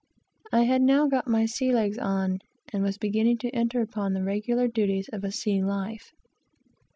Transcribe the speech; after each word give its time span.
I 0.51 0.63
had 0.63 0.81
now 0.81 1.05
got 1.05 1.27
my 1.27 1.45
sea 1.45 1.71
legs 1.71 1.99
on, 1.99 2.39
and 2.73 2.81
was 2.81 2.97
beginning 2.97 3.37
to 3.37 3.51
enter 3.51 3.81
upon 3.81 4.13
the 4.13 4.23
regular 4.23 4.67
duties 4.67 5.07
of 5.13 5.23
a 5.23 5.31
sea 5.31 5.61
life. 5.61 6.11